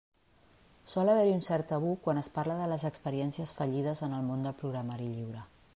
[0.93, 4.49] Sol haver-hi un cert tabú quan es parla de les experiències fallides en el món
[4.49, 5.51] del programari lliure.